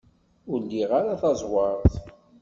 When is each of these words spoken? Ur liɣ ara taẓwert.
Ur 0.51 0.59
liɣ 0.63 0.89
ara 0.99 1.21
taẓwert. 1.21 1.93